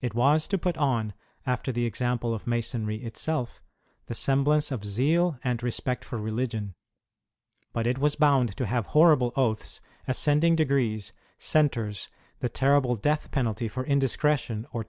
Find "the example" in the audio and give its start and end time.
1.70-2.34